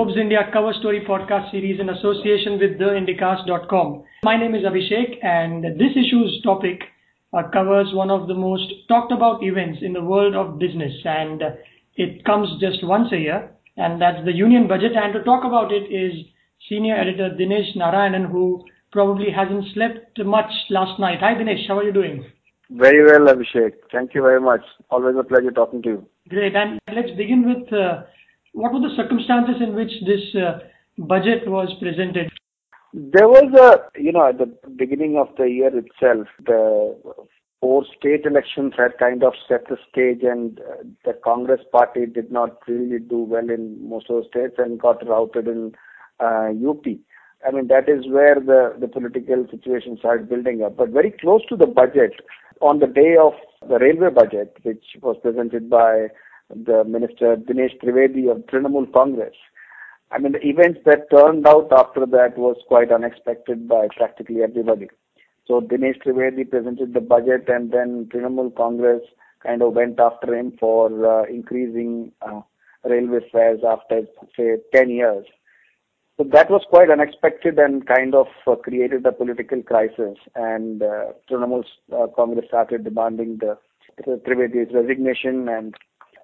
[0.00, 4.02] Forbes India Cover Story podcast series in association with theindicast.com.
[4.22, 6.80] My name is Abhishek and this issue's topic
[7.34, 11.42] uh, covers one of the most talked about events in the world of business and
[11.96, 15.70] it comes just once a year and that's the union budget and to talk about
[15.70, 16.14] it is
[16.66, 21.18] senior editor Dinesh Narayanan who probably hasn't slept much last night.
[21.20, 22.24] Hi Dinesh, how are you doing?
[22.70, 23.72] Very well, Abhishek.
[23.92, 24.62] Thank you very much.
[24.88, 26.06] Always a pleasure talking to you.
[26.30, 26.56] Great.
[26.56, 28.04] And let's begin with uh,
[28.52, 30.58] what were the circumstances in which this uh,
[30.98, 32.30] budget was presented?
[32.92, 36.98] There was a, you know, at the beginning of the year itself, the
[37.60, 42.32] four state elections had kind of set the stage, and uh, the Congress party did
[42.32, 45.72] not really do well in most of the states and got routed in
[46.18, 46.84] uh, UP.
[47.46, 50.76] I mean, that is where the, the political situation started building up.
[50.76, 52.12] But very close to the budget,
[52.60, 53.32] on the day of
[53.66, 56.08] the railway budget, which was presented by
[56.54, 59.34] the minister Dinesh Trivedi of Trinamool Congress,
[60.12, 64.88] I mean, the events that turned out after that was quite unexpected by practically everybody.
[65.46, 69.02] So Dinesh Trivedi presented the budget, and then Trinamool Congress
[69.42, 72.40] kind of went after him for uh, increasing uh,
[72.84, 74.02] railway fares after,
[74.36, 75.26] say, 10 years.
[76.16, 80.18] So that was quite unexpected and kind of uh, created a political crisis.
[80.34, 83.56] And uh, Trinamool uh, Congress started demanding the
[84.06, 85.74] Trivedi's resignation, and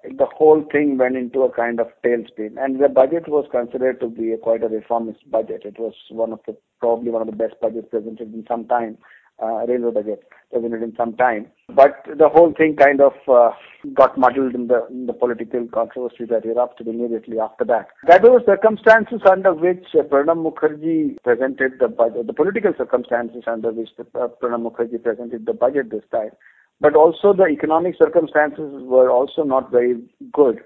[0.03, 2.55] the whole thing went into a kind of tailspin.
[2.57, 5.63] And the budget was considered to be a, quite a reformist budget.
[5.65, 8.97] It was one of the probably one of the best budgets presented in some time,
[9.41, 11.47] uh, railway budget presented in some time.
[11.73, 13.51] But the whole thing kind of uh,
[13.93, 17.87] got muddled in the in the political controversy that erupted immediately after that.
[18.07, 23.71] That was circumstances under which uh, Pranab Mukherjee presented the budget, the political circumstances under
[23.71, 26.31] which the, uh, Pranab Mukherjee presented the budget this time
[26.79, 29.95] but also the economic circumstances were also not very
[30.31, 30.59] good.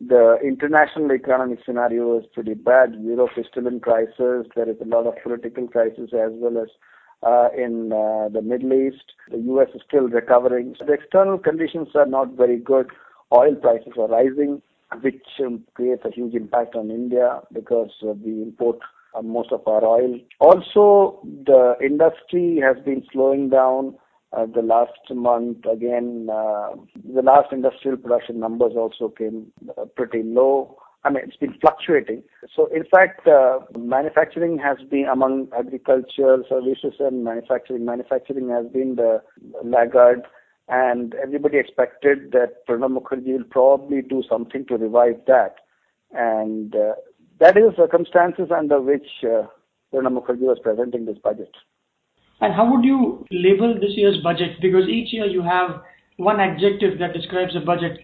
[0.00, 2.96] The international economic scenario is pretty bad.
[3.00, 4.46] Europe is still in crisis.
[4.56, 6.68] There is a lot of political crisis as well as
[7.22, 9.12] uh, in uh, the Middle East.
[9.30, 9.68] The U.S.
[9.74, 10.74] is still recovering.
[10.78, 12.86] So the external conditions are not very good.
[13.30, 14.62] Oil prices are rising,
[15.02, 18.78] which um, creates a huge impact on India because uh, we import
[19.22, 20.18] most of our oil.
[20.38, 23.96] Also, the industry has been slowing down
[24.32, 26.70] the last month, again, uh,
[27.14, 30.78] the last industrial production numbers also came uh, pretty low.
[31.02, 32.22] I mean, it's been fluctuating.
[32.54, 33.26] So in fact,
[33.76, 37.84] manufacturing has been among agriculture, services and manufacturing.
[37.84, 39.22] Manufacturing has been the
[39.64, 40.26] laggard,
[40.68, 45.56] and everybody expected that Pranab Mukherjee will probably do something to revive that.
[46.12, 46.74] And
[47.38, 49.48] that is the circumstances under which Pranab
[49.92, 51.56] Mukherjee was presenting this budget.
[52.40, 54.60] And how would you label this year's budget?
[54.60, 55.82] Because each year you have
[56.16, 57.98] one adjective that describes a budget.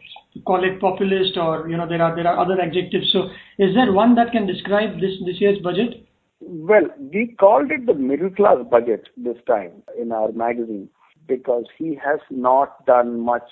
[0.46, 3.10] Call it populist, or you know there are there are other adjectives.
[3.10, 6.06] So is there one that can describe this this year's budget?
[6.40, 10.90] Well, we called it the middle class budget this time in our magazine
[11.26, 13.48] because he has not done much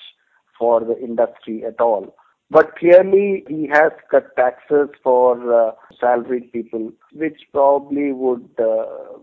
[0.59, 2.15] for the industry at all.
[2.50, 9.19] But clearly, he has cut taxes for uh, salaried people, which probably would uh,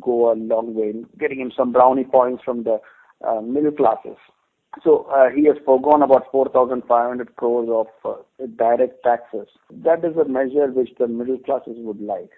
[0.00, 2.80] go a long way in getting him some brownie points from the
[3.26, 4.16] uh, middle classes.
[4.84, 9.48] So uh, he has foregone about 4,500 crores of uh, direct taxes.
[9.70, 12.30] That is a measure which the middle classes would like.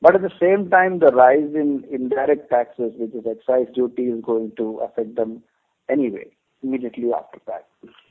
[0.00, 4.22] But at the same time, the rise in indirect taxes, which is excise duty, is
[4.24, 5.42] going to affect them
[5.90, 6.28] anyway,
[6.62, 7.66] immediately after that.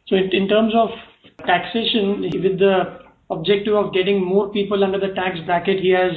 [0.08, 0.90] So in terms of
[1.46, 3.00] taxation, with the
[3.32, 6.12] objective of getting more people under the tax bracket, he has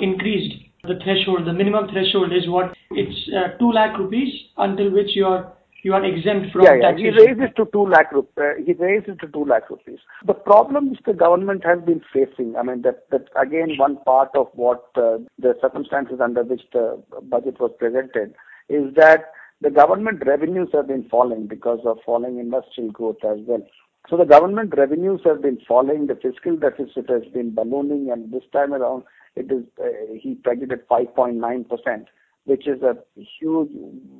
[0.00, 0.54] increased
[0.84, 2.74] the threshold, the minimum threshold is what?
[2.90, 5.52] It's uh, 2 lakh rupees until which you are
[5.82, 6.90] you are exempt from yeah, yeah.
[6.90, 7.14] taxation.
[7.14, 8.34] He raised it to 2 lakh rupees.
[8.36, 9.98] Uh, he raised it to 2 lakh rupees.
[10.26, 14.30] The problem which the government has been facing, I mean, that, that again, one part
[14.34, 18.34] of what uh, the circumstances under which the budget was presented
[18.68, 23.62] is that the government revenues have been falling because of falling industrial growth as well.
[24.08, 28.42] So the government revenues have been falling, the fiscal deficit has been ballooning, and this
[28.52, 29.04] time around
[29.36, 32.08] it is uh, he pegged at 5.9 percent,
[32.44, 33.70] which is a huge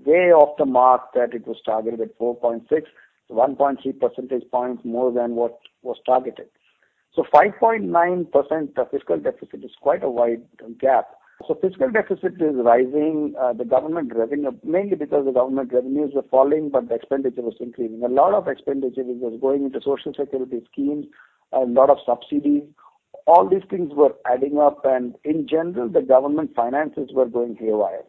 [0.04, 2.66] way off the mark that it was targeted at 4.6,
[3.30, 6.46] 1.3 percentage points more than what was targeted.
[7.14, 10.42] So 5.9 percent fiscal deficit is quite a wide
[10.78, 11.10] gap.
[11.46, 13.34] So fiscal deficit is rising.
[13.40, 17.56] Uh, the government revenue, mainly because the government revenues were falling, but the expenditure was
[17.60, 18.02] increasing.
[18.04, 21.06] A lot of expenditure was going into social security schemes,
[21.52, 22.62] a lot of subsidies,
[23.26, 28.04] all these things were adding up, and in general, the government finances were going haywire.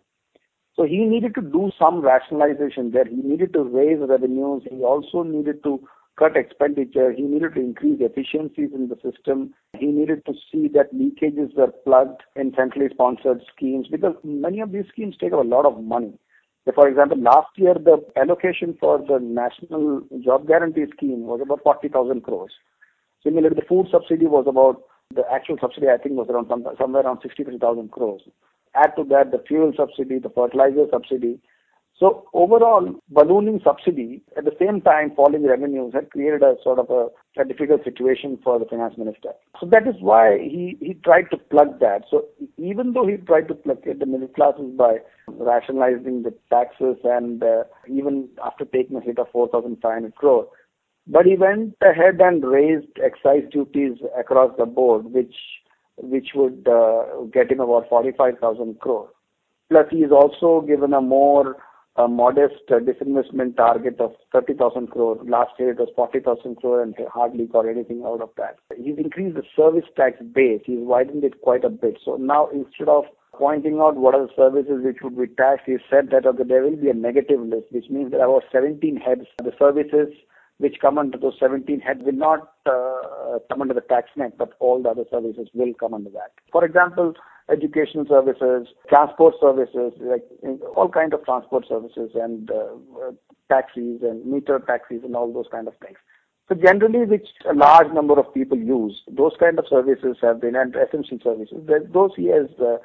[0.75, 3.05] So he needed to do some rationalization there.
[3.05, 4.63] He needed to raise revenues.
[4.69, 5.81] He also needed to
[6.21, 7.11] cut expenditure.
[7.11, 9.53] He needed to increase efficiencies in the system.
[9.77, 14.71] He needed to see that leakages were plugged in centrally sponsored schemes because many of
[14.71, 16.13] these schemes take up a lot of money.
[16.75, 22.21] For example, last year the allocation for the National Job Guarantee Scheme was about 40,000
[22.21, 22.51] crores.
[23.23, 24.83] Similarly, the food subsidy was about,
[25.15, 28.21] the actual subsidy I think was around somewhere around 63,000 crores.
[28.75, 31.39] Add to that the fuel subsidy, the fertilizer subsidy,
[32.01, 36.89] so overall, ballooning subsidy at the same time falling revenues had created a sort of
[36.89, 37.07] a,
[37.39, 39.33] a, difficult situation for the finance minister.
[39.59, 42.05] So that is why he, he tried to plug that.
[42.09, 42.25] So
[42.57, 44.97] even though he tried to plug the middle classes by
[45.27, 50.47] rationalizing the taxes and uh, even after taking a hit of 4,500 crore,
[51.05, 55.35] but he went ahead and raised excise duties across the board, which
[55.97, 59.09] which would uh, get him about 45,000 crore.
[59.69, 61.57] Plus, he is also given a more
[61.97, 65.17] a modest uh, disinvestment target of 30,000 crore.
[65.25, 68.57] Last year it was 40,000 crore and hardly got anything out of that.
[68.77, 70.61] He's increased the service tax base.
[70.65, 71.99] He's widened it quite a bit.
[72.03, 73.05] So now instead of
[73.37, 76.63] pointing out what are the services which would be taxed, he said that okay, there
[76.63, 79.25] will be a negative list, which means there are about 17 heads.
[79.39, 80.13] The services
[80.59, 84.53] which come under those 17 heads will not uh, come under the tax net, but
[84.59, 86.31] all the other services will come under that.
[86.51, 87.15] For example,
[87.49, 90.23] educational services, transport services, like
[90.75, 93.11] all kind of transport services and uh,
[93.49, 95.97] taxis and meter taxis and all those kind of things.
[96.49, 100.55] So generally, which a large number of people use, those kind of services have been
[100.55, 101.67] and essential services.
[101.93, 102.77] Those he has uh,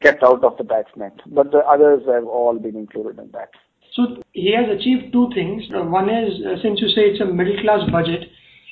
[0.00, 3.50] kept out of the tax net, but the others have all been included in that.
[3.94, 5.62] So he has achieved two things.
[5.72, 8.28] Uh, one is, uh, since you say it's a middle class budget,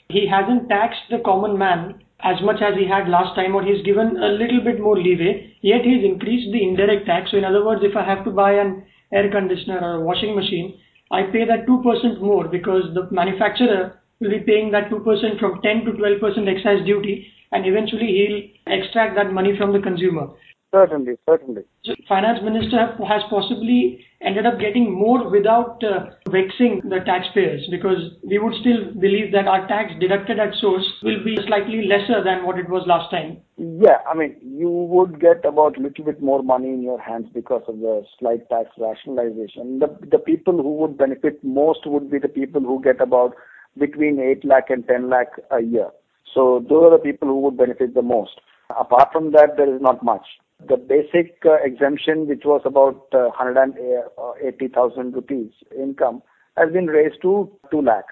[0.09, 3.85] he hasn't taxed the common man as much as he had last time or he's
[3.85, 7.31] given a little bit more leeway, yet he's increased the indirect tax.
[7.31, 10.35] So in other words, if I have to buy an air conditioner or a washing
[10.35, 10.79] machine,
[11.11, 15.85] I pay that 2% more because the manufacturer will be paying that 2% from 10
[15.85, 20.29] to 12% excise duty and eventually he'll extract that money from the consumer.
[20.73, 21.63] Certainly, certainly.
[21.85, 28.01] So finance minister has possibly ended up getting more without uh, vexing the taxpayers because
[28.25, 32.47] we would still believe that our tax deducted at source will be slightly lesser than
[32.47, 33.37] what it was last time.
[33.59, 37.29] Yeah, I mean, you would get about a little bit more money in your hands
[37.35, 39.79] because of the slight tax rationalization.
[39.79, 43.35] The, the people who would benefit most would be the people who get about
[43.77, 45.91] between 8 lakh and 10 lakh a year.
[46.35, 48.41] So those are the people who would benefit the most.
[48.71, 50.27] Apart from that, there is not much.
[50.69, 56.23] The basic uh, exemption, which was about uh, 180,000 rupees income,
[56.57, 58.05] has been raised to 2 lakh.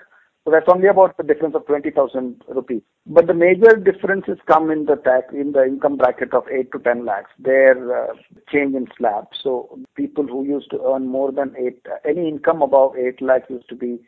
[0.44, 2.82] So that's only about the difference of 20,000 rupees.
[3.06, 6.79] But the major differences come in the tax, in the income bracket of 8 to
[6.79, 7.31] 10 lakhs.
[7.38, 8.14] Their uh,
[8.50, 9.26] change in slab.
[9.43, 13.50] So people who used to earn more than 8, uh, any income above 8 lakhs
[13.50, 13.99] used to be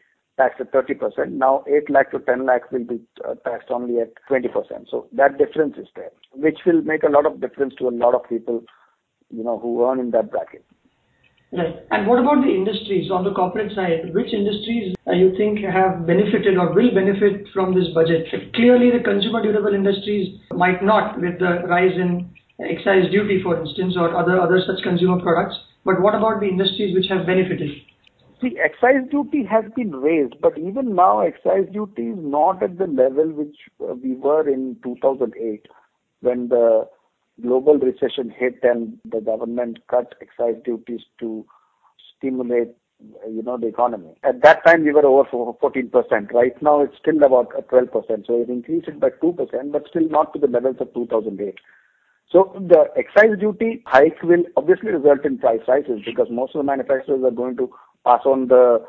[0.42, 1.30] taxed at 30%.
[1.30, 4.90] Now 8 lakh to 10 lakh will be uh, taxed only at 20%.
[4.90, 8.14] So that difference is there, which will make a lot of difference to a lot
[8.14, 8.62] of people,
[9.30, 10.64] you know, who earn in that bracket.
[11.52, 11.76] Right.
[11.90, 14.14] And what about the industries on the corporate side?
[14.14, 18.26] Which industries uh, you think have benefited or will benefit from this budget?
[18.54, 23.96] Clearly, the consumer durable industries might not with the rise in excise duty, for instance,
[23.98, 25.56] or other other such consumer products.
[25.84, 27.68] But what about the industries which have benefited?
[28.42, 32.88] See, excise duty has been raised, but even now excise duty is not at the
[32.88, 35.66] level which uh, we were in 2008
[36.22, 36.88] when the
[37.40, 41.46] global recession hit and the government cut excise duties to
[42.16, 42.74] stimulate
[43.28, 44.14] you know the economy.
[44.24, 46.32] At that time we were over 14%.
[46.32, 48.26] Right now it's still about 12%.
[48.26, 51.58] So it increased it by 2%, but still not to the levels of 2008.
[52.30, 56.64] So the excise duty hike will obviously result in price rises because most of the
[56.64, 57.70] manufacturers are going to
[58.04, 58.80] pass on the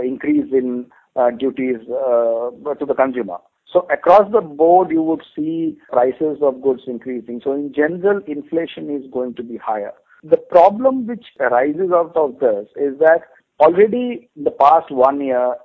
[0.00, 3.38] increase in uh, duties uh, to the consumer.
[3.72, 7.40] So across the board, you would see prices of goods increasing.
[7.42, 9.92] So in general, inflation is going to be higher.
[10.22, 13.22] The problem which arises out of this is that
[13.60, 15.56] already the past one year,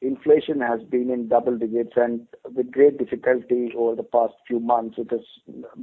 [0.00, 4.96] inflation has been in double digits and with great difficulty over the past few months,
[4.98, 5.20] it has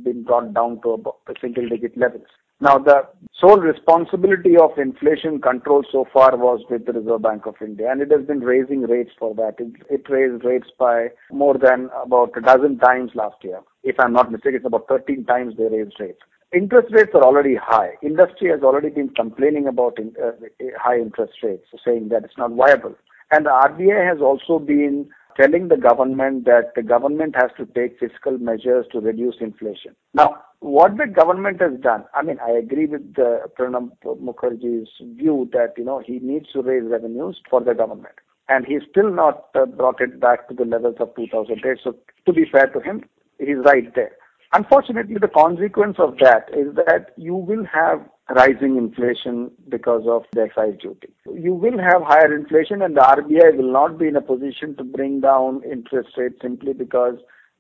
[0.04, 2.28] been brought down to about single digit levels.
[2.62, 3.04] Now, the
[3.38, 8.02] sole responsibility of inflation control so far was with the Reserve Bank of India, and
[8.02, 9.56] it has been raising rates for that.
[9.60, 13.60] It, it raised rates by more than about a dozen times last year.
[13.84, 16.20] If I'm not mistaken, it's about 13 times they raised rates.
[16.54, 17.96] Interest rates are already high.
[18.02, 20.32] Industry has already been complaining about in, uh,
[20.80, 22.96] high interest rates, saying that it's not viable.
[23.32, 25.10] And the RBI has also been
[25.40, 29.96] telling the government that the government has to take fiscal measures to reduce inflation.
[30.14, 35.50] Now, what the government has done, I mean, I agree with uh, Pranab Mukherjee's view
[35.54, 38.16] that, you know, he needs to raise revenues for the government.
[38.48, 41.80] and he's still not uh, brought it back to the levels of 2008.
[41.84, 43.04] So to be fair to him,
[43.40, 44.12] he's right there.
[44.56, 50.44] Unfortunately, the consequence of that is that you will have rising inflation because of the
[50.44, 51.10] excise duty.
[51.26, 54.86] You will have higher inflation and the RBI will not be in a position to
[54.86, 57.16] bring down interest rates simply because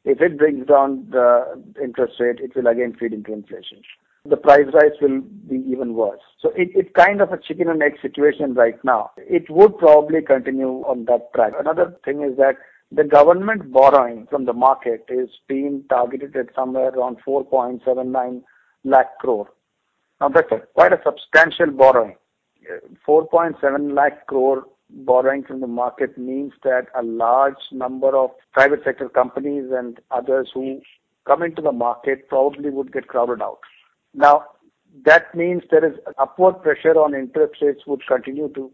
[0.06, 3.82] if it brings down the interest rate, it will again feed into inflation.
[4.24, 6.22] The price rise will be even worse.
[6.42, 9.12] So it, it's kind of a chicken and egg situation right now.
[9.18, 11.52] It would probably continue on that track.
[11.60, 12.56] Another thing is that
[12.92, 18.42] the government borrowing from the market is being targeted at somewhere around 4.79
[18.84, 19.50] lakh crore.
[20.22, 22.16] Now that's quite a substantial borrowing.
[23.08, 29.10] 4.7 lakh crore borrowing from the market means that a large number of private sector
[29.10, 30.80] companies and others who
[31.26, 33.60] come into the market probably would get crowded out.
[34.14, 34.46] Now,
[35.04, 38.72] that means there is upward pressure on interest rates would continue to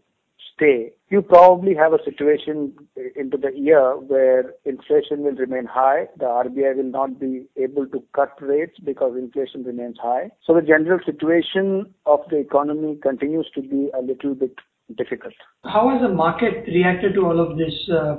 [0.54, 2.72] stay, you probably have a situation
[3.16, 6.06] into the year where inflation will remain high.
[6.18, 10.30] The RBI will not be able to cut rates because inflation remains high.
[10.46, 14.54] So the general situation of the economy continues to be a little bit
[14.96, 15.34] difficult.
[15.64, 18.16] How has the market reacted to all of this, uh,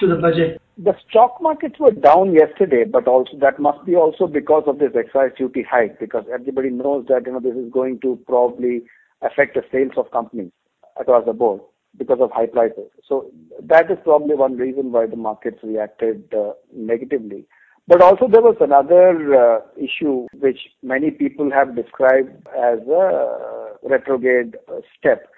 [0.00, 0.60] to the budget?
[0.76, 4.90] The stock markets were down yesterday, but also that must be also because of this
[4.96, 8.82] excise duty hike, because everybody knows that you know this is going to probably
[9.22, 10.50] affect the sales of companies
[10.98, 11.60] across the board
[11.96, 12.90] because of high prices.
[13.08, 13.30] So
[13.62, 17.46] that is probably one reason why the markets reacted uh, negatively.
[17.86, 24.56] But also there was another uh, issue which many people have described as a retrograde
[24.68, 25.28] uh, step,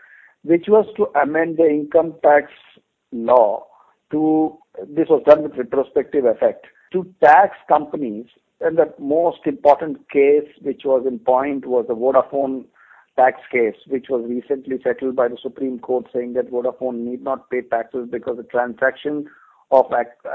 [0.44, 2.52] which was to amend the income tax
[3.10, 3.66] law
[4.12, 4.56] to,
[4.88, 8.26] this was done with retrospective effect, to tax companies.
[8.60, 12.64] And the most important case which was in point was the Vodafone
[13.16, 17.50] tax case, which was recently settled by the Supreme Court, saying that Vodafone need not
[17.50, 19.26] pay taxes because the transaction
[19.70, 19.86] of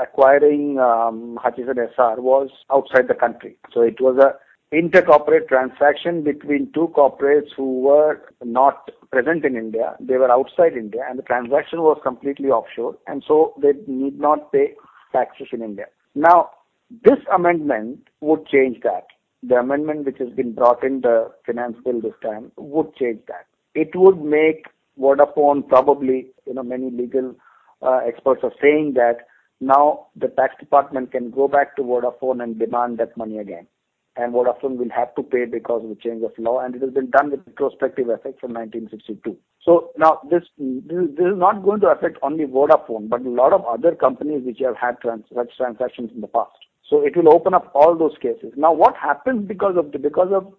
[0.02, 3.56] acquiring um, Hutchison Essar was outside the country.
[3.74, 4.36] So it was a
[4.76, 9.96] intercorporate transaction between two corporates who were not present in India.
[10.00, 14.52] They were outside India, and the transaction was completely offshore, and so they need not
[14.52, 14.74] pay
[15.12, 15.86] taxes in India.
[16.16, 16.52] Now,
[17.04, 19.06] this amendment would change that
[19.44, 23.46] the amendment which has been brought in the finance bill this time would change that.
[23.74, 24.66] It would make
[25.00, 27.36] Vodafone probably, you know, many legal
[27.82, 29.28] uh, experts are saying that
[29.60, 33.68] now the tax department can go back to Vodafone and demand that money again.
[34.18, 36.92] And Vodafone will have to pay because of the change of law, and it has
[36.92, 39.38] been done with retrospective effect from 1962.
[39.64, 43.64] So now this, this, is not going to affect only Vodafone, but a lot of
[43.66, 46.58] other companies which have had trans, such transactions in the past.
[46.92, 48.52] So it will open up all those cases.
[48.58, 49.94] Now, what happens because of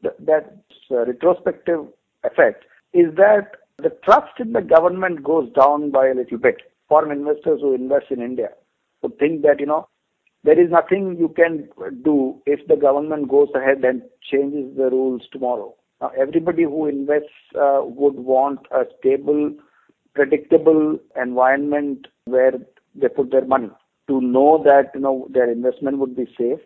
[0.03, 0.57] that
[0.91, 1.81] uh, retrospective
[2.25, 6.57] effect is that the trust in the government goes down by a little bit.
[6.89, 8.49] Foreign investors who invest in India
[9.03, 9.89] would think that you know
[10.43, 11.69] there is nothing you can
[12.03, 15.75] do if the government goes ahead and changes the rules tomorrow.
[16.01, 19.55] Now, everybody who invests uh, would want a stable,
[20.15, 22.53] predictable environment where
[22.95, 23.71] they put their money
[24.09, 26.61] to know that you know their investment would be safe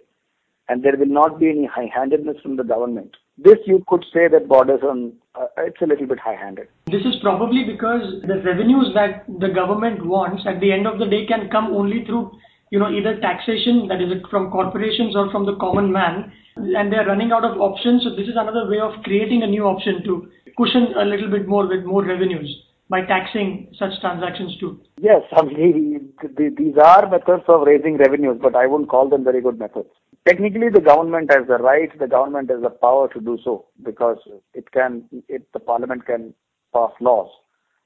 [0.69, 3.17] and there will not be any high-handedness from the government.
[3.39, 6.69] This you could say that borders on uh, it's a little bit high-handed.
[6.87, 11.07] This is probably because the revenues that the government wants at the end of the
[11.07, 12.33] day can come only through
[12.71, 16.97] you know either taxation that is from corporations or from the common man and they
[16.97, 20.03] are running out of options so this is another way of creating a new option
[20.03, 24.81] to cushion a little bit more with more revenues by taxing such transactions too?
[25.01, 29.41] Yes, I mean, these are methods of raising revenues, but I wouldn't call them very
[29.41, 29.89] good methods.
[30.27, 34.19] Technically, the government has the right, the government has the power to do so because
[34.55, 36.35] it can, it, the parliament can
[36.73, 37.31] pass laws.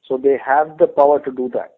[0.07, 1.77] So they have the power to do that.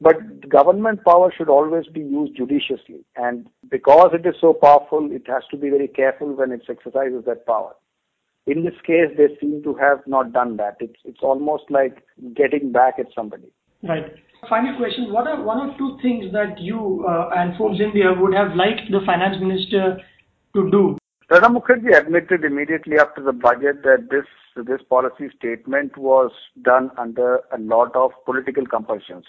[0.00, 3.04] But government power should always be used judiciously.
[3.16, 7.24] And because it is so powerful, it has to be very careful when it exercises
[7.26, 7.74] that power.
[8.46, 10.76] In this case, they seem to have not done that.
[10.80, 12.02] It's it's almost like
[12.34, 13.52] getting back at somebody.
[13.82, 14.06] Right.
[14.48, 18.34] Final question: What are one or two things that you uh, and Forbes India would
[18.34, 19.98] have liked the finance minister
[20.54, 20.96] to do?
[21.30, 24.24] Pranab Mukherjee admitted immediately after the budget that this
[24.56, 26.32] this policy statement was
[26.62, 29.26] done under a lot of political compulsions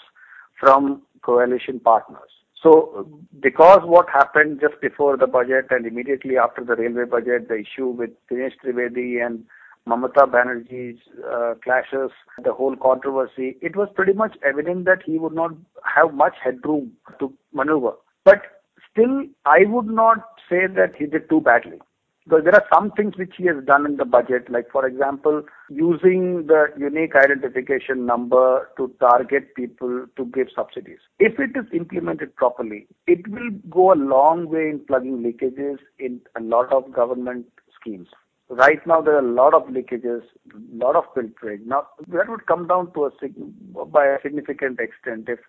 [0.59, 2.40] from coalition partners.
[2.61, 3.09] So
[3.41, 7.87] because what happened just before the budget and immediately after the railway budget, the issue
[7.87, 9.43] with Dinesh Trivedi and
[9.87, 12.11] Mamata Banerjee's uh, clashes,
[12.43, 15.51] the whole controversy, it was pretty much evident that he would not
[15.83, 17.93] have much headroom to maneuver.
[18.23, 18.43] But
[18.91, 21.79] still, I would not say that he did too badly.
[22.25, 25.41] Because there are some things which he has done in the budget, like for example,
[25.69, 30.99] using the unique identification number to target people to give subsidies.
[31.17, 36.21] If it is implemented properly, it will go a long way in plugging leakages in
[36.37, 37.47] a lot of government
[37.79, 38.07] schemes.
[38.49, 40.21] Right now, there are a lot of leakages,
[40.53, 41.65] a lot of filtrage.
[41.65, 45.39] Now, that would come down to a by a significant extent if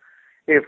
[0.46, 0.64] if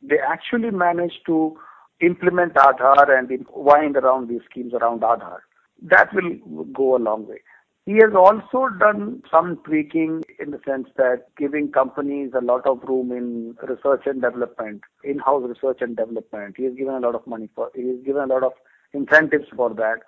[0.00, 1.58] they actually manage to
[2.00, 5.38] implement Aadhaar and wind around these schemes around Aadhaar.
[5.82, 7.40] That will go a long way.
[7.86, 12.82] He has also done some tweaking in the sense that giving companies a lot of
[12.84, 16.54] room in research and development, in-house research and development.
[16.56, 18.52] He has given a lot of money for, he has given a lot of
[18.94, 19.98] incentives for that.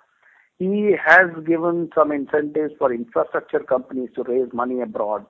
[0.57, 5.27] He has given some incentives for infrastructure companies to raise money abroad.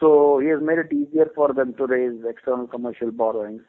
[0.00, 3.60] So he has made it easier for them to raise external commercial borrowings.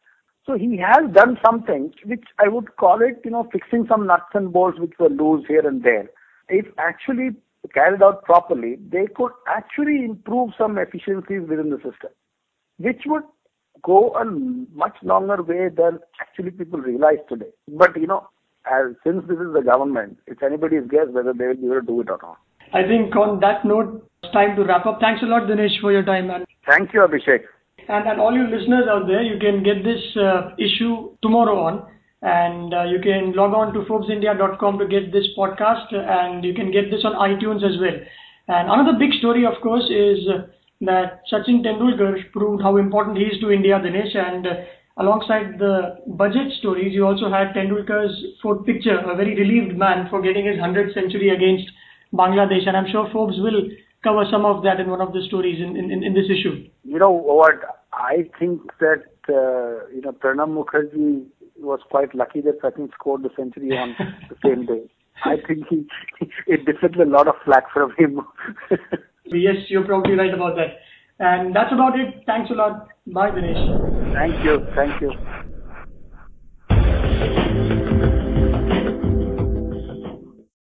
[0.48, 4.08] So he has done some things which I would call it, you know, fixing some
[4.08, 6.10] nuts and bolts which were loose here and there.
[6.48, 7.32] If actually
[7.74, 12.12] carried out properly, they could actually improve some efficiencies within the system,
[12.78, 13.24] which would
[13.84, 17.52] go a much longer way than actually people realize today.
[17.68, 18.30] But you know,
[18.66, 21.88] as since this is the government, it's anybody's guess whether they will be able to
[21.88, 22.38] do it or not.
[22.74, 25.00] I think on that note, it's time to wrap up.
[25.02, 26.30] Thanks a lot, Dinesh, for your time.
[26.66, 27.44] Thank you, Abhishek.
[27.90, 31.88] And, and all you listeners out there, you can get this uh, issue tomorrow on.
[32.22, 36.72] And uh, you can log on to ForbesIndia.com to get this podcast, and you can
[36.72, 37.94] get this on iTunes as well.
[38.48, 40.48] And another big story, of course, is uh,
[40.82, 44.18] that Sachin Tendulkar proved how important he is to India, Dinesh.
[44.18, 44.54] And uh,
[44.98, 50.22] alongside the budget stories, you also had Tendulkar's fourth picture, a very relieved man for
[50.22, 51.70] getting his 100th century against
[52.14, 52.68] Bangladesh.
[52.68, 53.70] And I'm sure Forbes will
[54.04, 56.68] cover some of that in one of the stories in, in, in this issue.
[56.84, 57.77] You know what?
[57.98, 61.26] I think that uh, you know Pranab Mukherjee
[61.60, 63.96] was quite lucky that Sachin scored the century on
[64.30, 64.84] the same day.
[65.26, 65.88] I think he
[66.48, 68.22] it deserved a lot of flack from him.
[69.26, 70.78] yes, you're probably right about that.
[71.20, 72.24] And that's about it.
[72.28, 72.90] Thanks a lot.
[73.08, 74.14] Bye, Dinesh.
[74.14, 75.12] thank you, thank you.